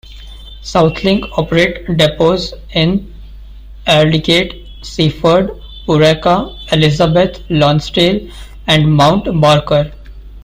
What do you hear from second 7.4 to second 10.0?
Lonsdale and Mount Barker.